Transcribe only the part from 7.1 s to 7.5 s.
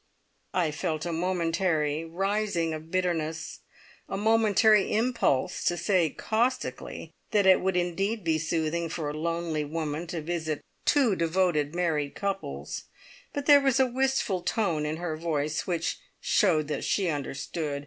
that